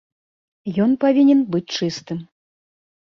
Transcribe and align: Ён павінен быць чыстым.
Ён 0.87 0.91
павінен 1.05 1.39
быць 1.57 1.67
чыстым. 1.77 2.27